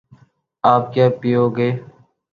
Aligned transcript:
آپ 0.63 0.83
کیا 0.93 1.05
پیو 1.19 1.43
گے 1.57 1.69